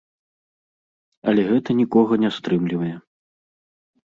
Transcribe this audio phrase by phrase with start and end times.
[1.31, 2.91] Але гэта нікога не стрымлівае.